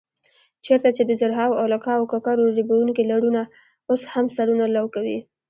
[0.65, 3.41] چېرته چې د زرهاو او لکهاوو ککرو ریبونکي لرونه
[3.89, 5.17] اوس هم سرونه لو کوي.